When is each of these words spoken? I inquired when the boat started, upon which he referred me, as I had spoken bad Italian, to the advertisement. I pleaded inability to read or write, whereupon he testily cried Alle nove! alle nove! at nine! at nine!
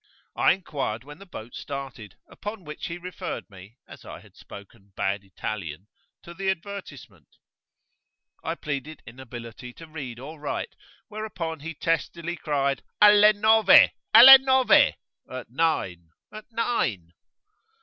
I 0.35 0.53
inquired 0.53 1.03
when 1.03 1.19
the 1.19 1.27
boat 1.27 1.53
started, 1.53 2.15
upon 2.27 2.63
which 2.63 2.87
he 2.87 2.97
referred 2.97 3.47
me, 3.51 3.77
as 3.87 4.03
I 4.03 4.19
had 4.19 4.35
spoken 4.35 4.93
bad 4.95 5.23
Italian, 5.23 5.89
to 6.23 6.33
the 6.33 6.49
advertisement. 6.49 7.27
I 8.43 8.55
pleaded 8.55 9.03
inability 9.05 9.73
to 9.73 9.85
read 9.85 10.17
or 10.17 10.39
write, 10.39 10.73
whereupon 11.07 11.59
he 11.59 11.75
testily 11.75 12.35
cried 12.35 12.81
Alle 12.99 13.33
nove! 13.33 13.91
alle 14.11 14.39
nove! 14.39 14.93
at 15.29 15.51
nine! 15.51 16.09
at 16.31 16.45
nine! 16.51 17.13